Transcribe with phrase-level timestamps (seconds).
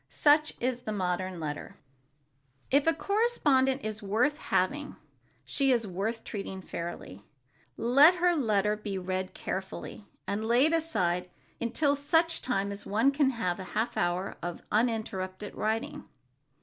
[0.09, 1.77] Such is the modern letter.
[2.71, 4.95] If a correspondent is worth having,
[5.45, 7.23] she is worth treating fairly.
[7.77, 11.29] Let her letter be read carefully, and laid aside
[11.61, 16.05] until such time as one can have a half hour of uninterrupted writing.